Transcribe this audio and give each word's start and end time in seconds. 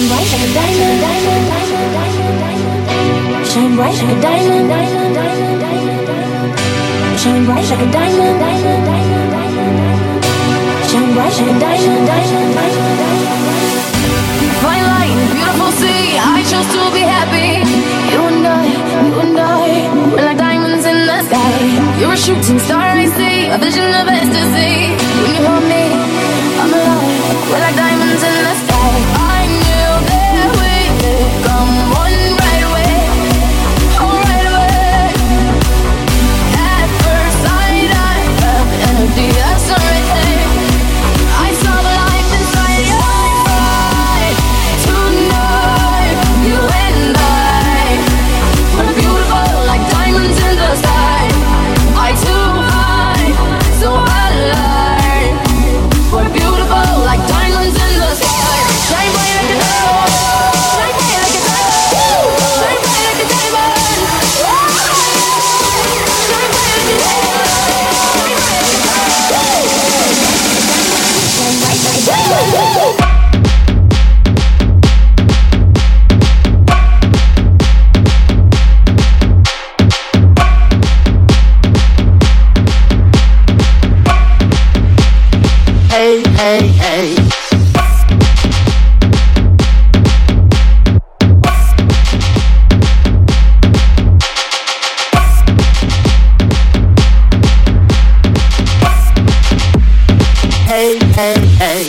Shine 0.00 0.08
bright 0.08 0.32
like 0.32 0.40
a 0.40 0.48
diamond. 0.56 1.02
Shine 3.44 3.76
bright 3.76 4.00
like 4.00 4.08
a 4.08 4.22
diamond. 4.22 4.70
Shine 7.20 7.44
bright 7.44 7.68
like 7.68 7.84
a 7.84 7.92
diamond. 7.92 8.40
Shine 10.88 11.12
bright 11.12 11.36
like 11.36 11.52
a 11.52 11.60
diamond. 11.60 12.10
Fine 14.62 14.84
light, 14.88 15.12
beautiful 15.36 15.72
sea. 15.76 16.16
I 16.16 16.40
chose 16.48 16.68
to 16.72 16.80
be 16.96 17.04
happy. 17.04 17.60
You 18.08 18.24
and 18.24 18.46
I, 18.46 18.72
you 19.04 19.20
and 19.20 19.36
I, 19.36 19.84
we're 20.16 20.24
like 20.24 20.38
diamonds 20.38 20.86
in 20.86 21.04
the 21.04 21.20
sky. 21.28 22.00
You're 22.00 22.14
a 22.14 22.16
shooting 22.16 22.58
star 22.58 22.80
I 22.80 23.04
see, 23.04 23.52
a 23.52 23.58
vision 23.58 23.92
of 23.92 24.08
ecstasy. 24.08 24.96
When 25.20 25.34
you 25.36 25.44
hold 25.44 25.64
me, 25.68 25.92
I'm 26.56 26.72
alive. 26.72 27.52
We're 27.52 27.60
like 27.60 27.76
diamonds 27.76 28.22
in 28.22 28.44
the 28.44 28.54
sky. 28.54 28.69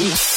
Hey. 0.01 0.30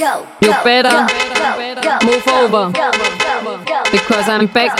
You 0.00 0.54
better 0.64 1.06
move 2.06 2.26
over. 2.26 2.72
because 3.92 4.30
I'm 4.30 4.46
back 4.46 4.78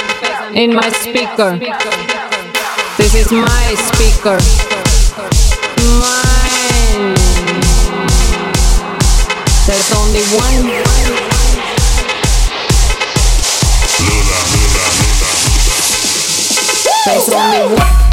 in 0.56 0.72
my 0.74 0.88
speaker. 0.88 1.58
This 2.96 3.14
is 3.14 3.30
my 3.30 3.74
speaker. 3.76 4.38
Mine. 6.00 7.14
There's 9.66 9.92
only 9.92 10.24
one. 10.32 10.64
There's 17.04 17.28
only 17.28 17.74
one. 17.76 18.09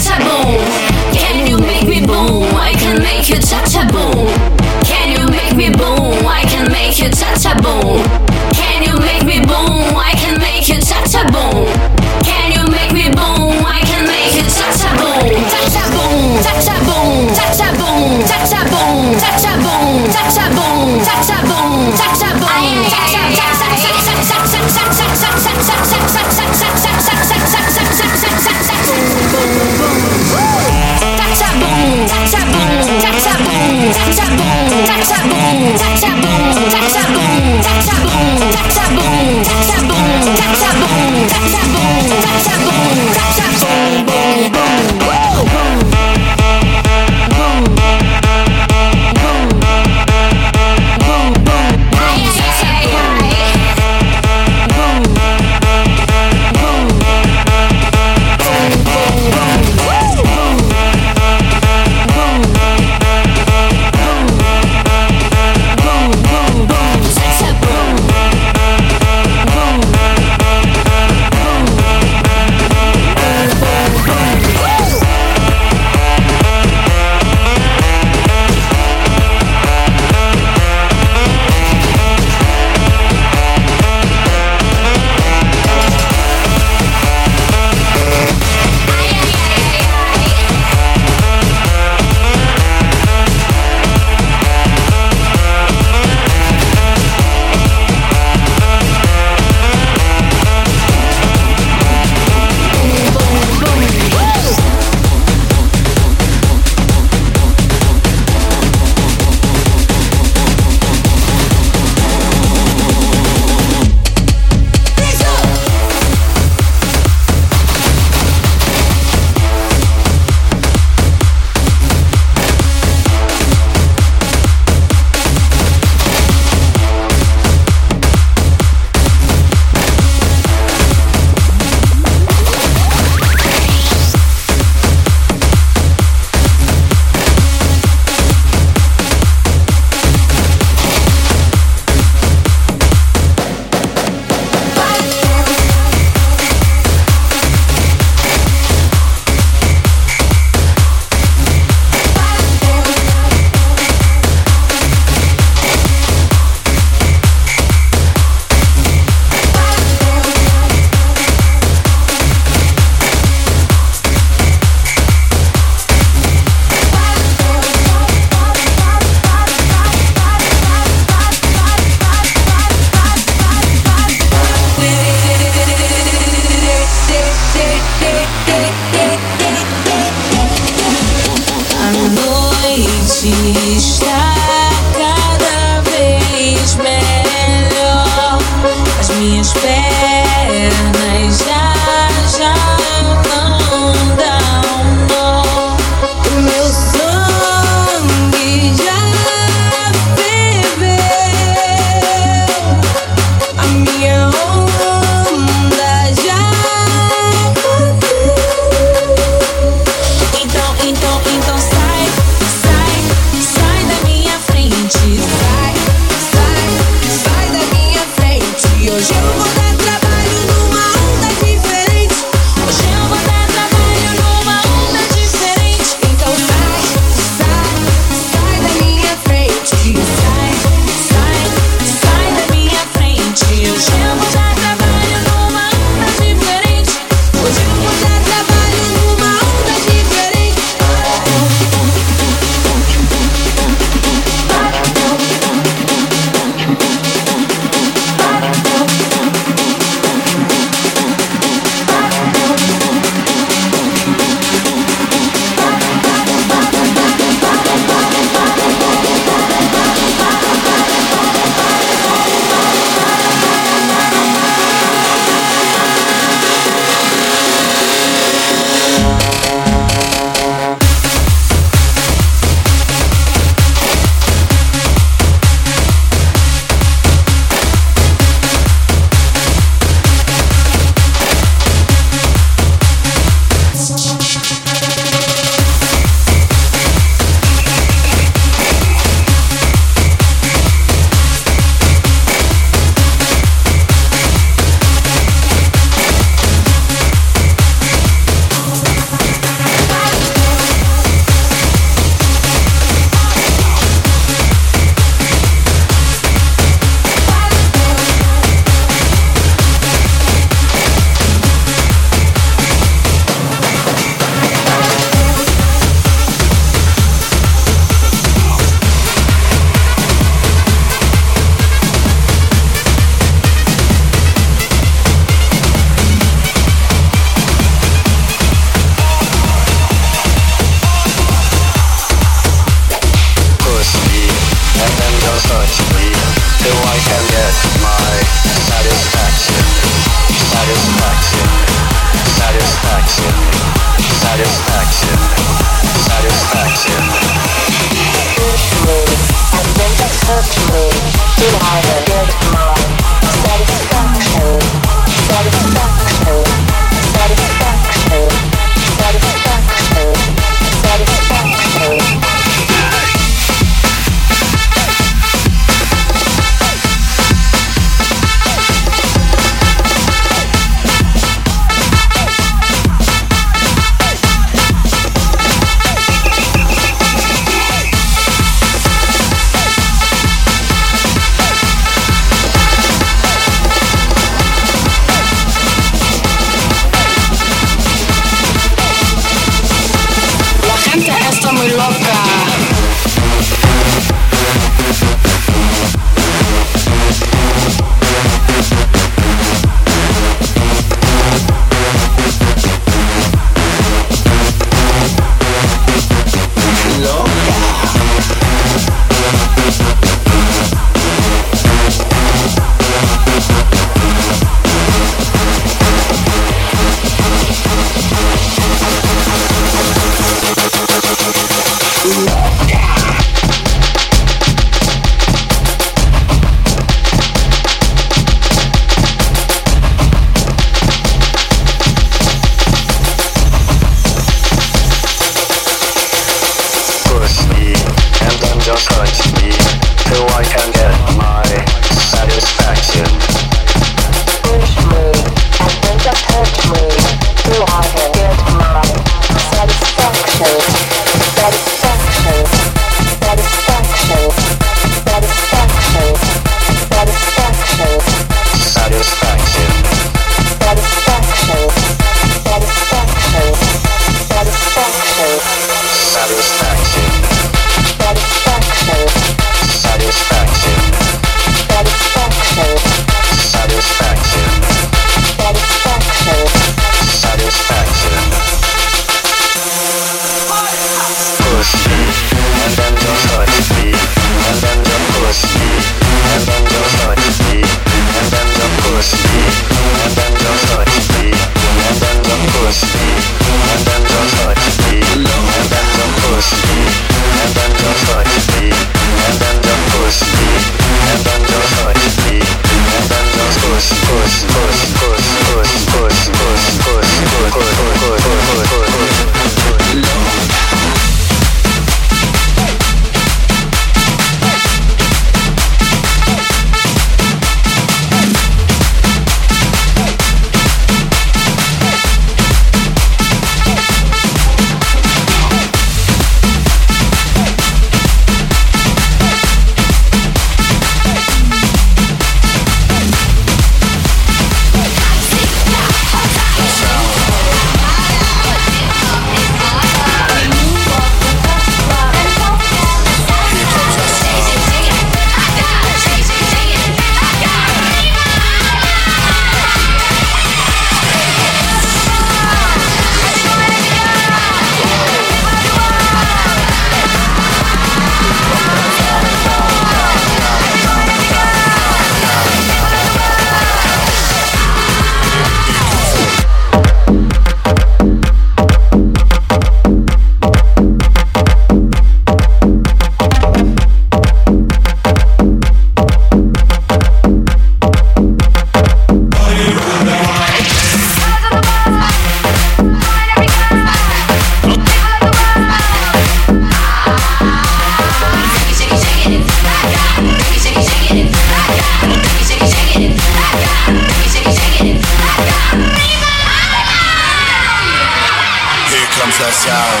sound. 599.60 600.00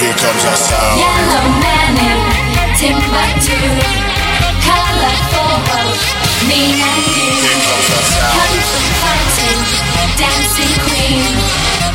Here 0.00 0.16
comes 0.20 0.44
our 0.44 0.58
sound. 0.60 1.00
Yellow 1.00 1.46
man 1.64 1.92
in 2.04 2.20
Timbuktu, 2.76 3.60
color 4.60 5.16
for 5.32 5.52
both 5.72 6.04
me 6.48 6.76
and 6.84 7.04
you. 7.16 7.32
Here 7.32 7.60
comes 7.64 7.88
our 7.96 8.04
sound. 8.12 8.36
Come 8.36 8.60
from 8.68 8.86
fighting, 9.00 9.60
dancing 10.20 10.74
queen, 10.84 11.24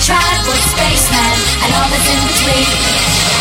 tribal 0.01 0.59
spaceman, 0.73 1.35
and 1.61 1.69
all 1.77 1.89
that's 1.93 2.09
in 2.09 2.21
between. 2.25 3.38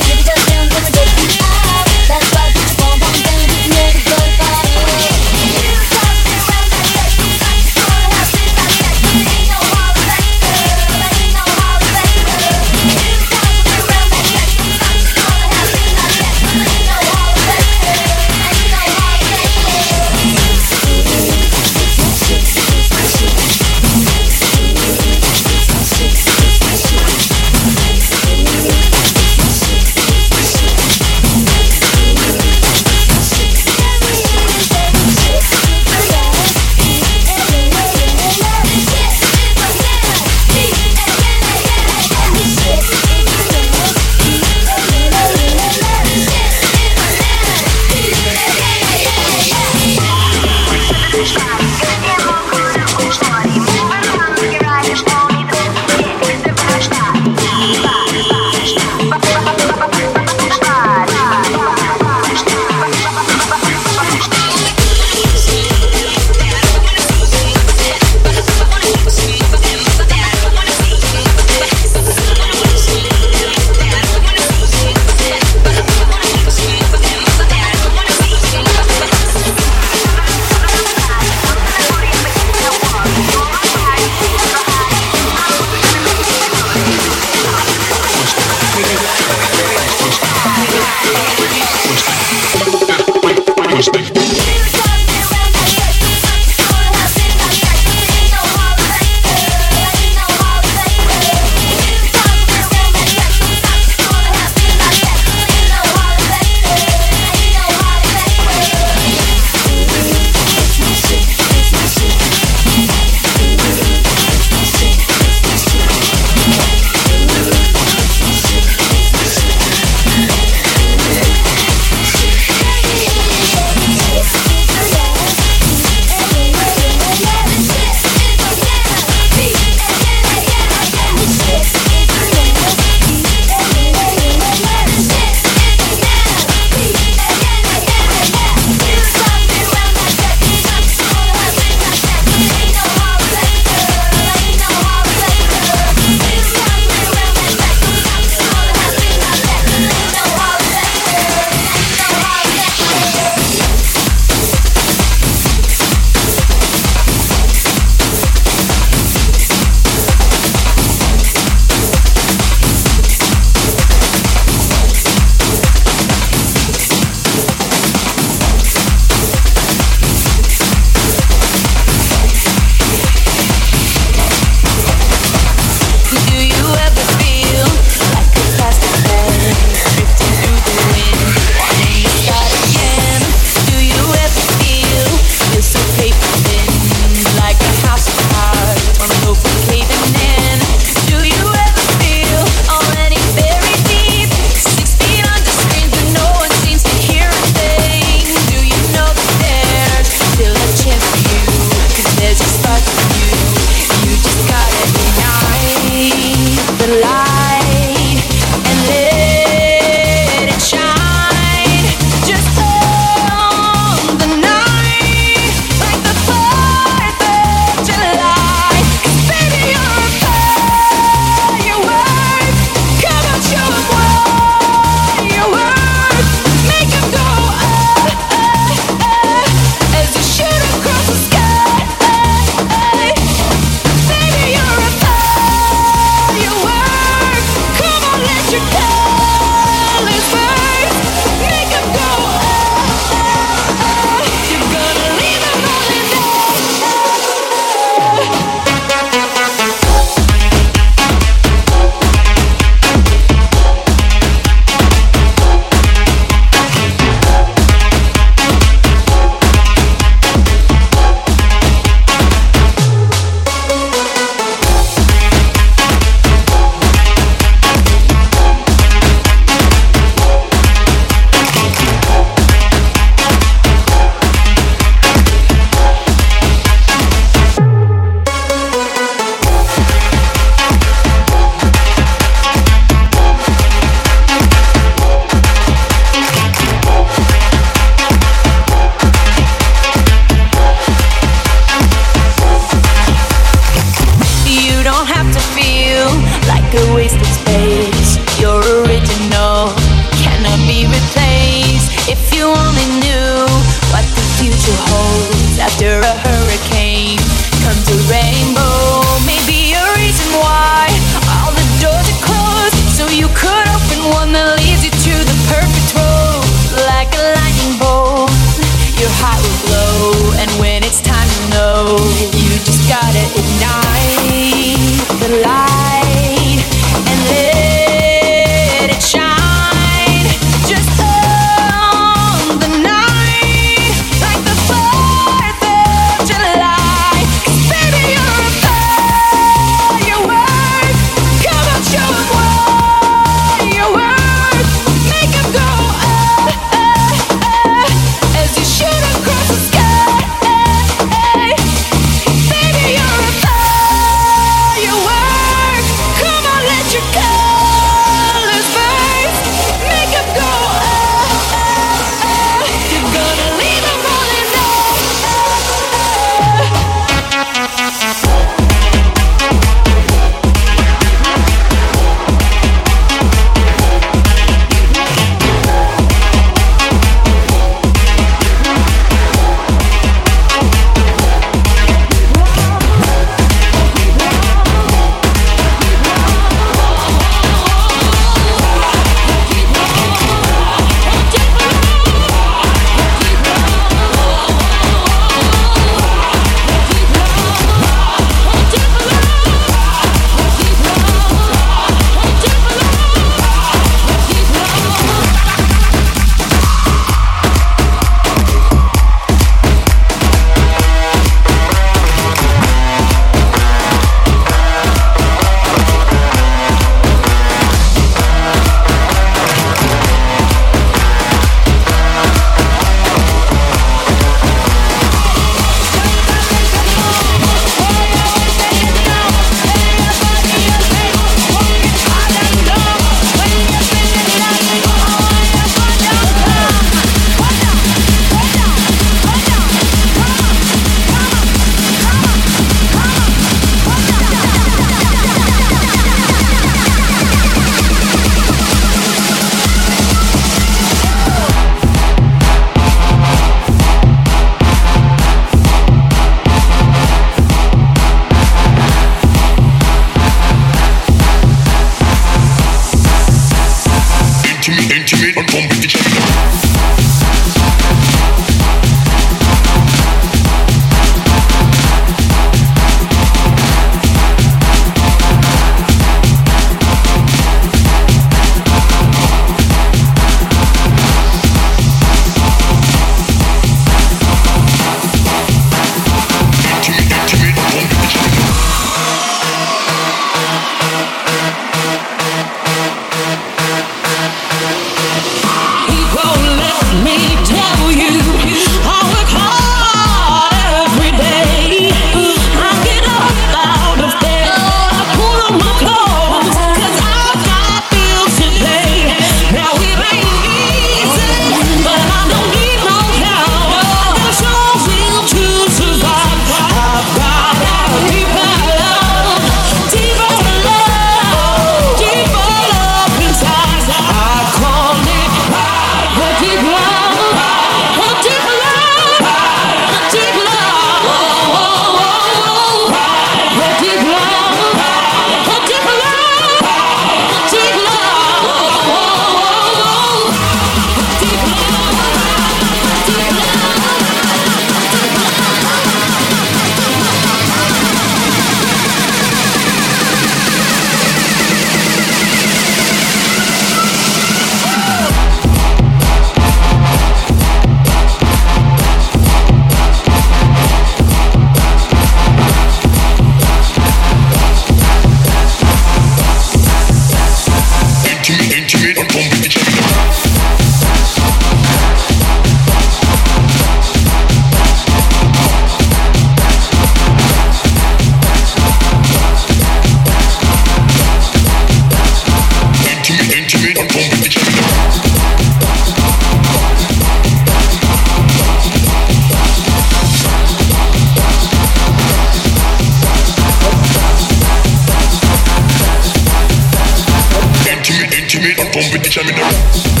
Intimate 598.41 598.59
and 598.59 598.73
competition 598.73 599.27
in 599.29 599.35
the 599.35 600.00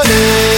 se 0.00 0.51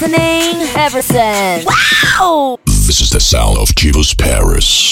listening 0.00 0.62
ever 0.76 1.02
since. 1.02 1.66
Wow! 1.66 2.58
This 2.66 3.00
is 3.00 3.10
the 3.10 3.20
sound 3.20 3.58
of 3.58 3.68
Chivas 3.68 4.16
Paris. 4.16 4.89